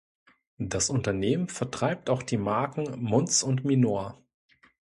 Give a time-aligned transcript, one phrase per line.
[0.57, 4.19] Das Unternehmen vertreibt auch die Marken Munz und Minor.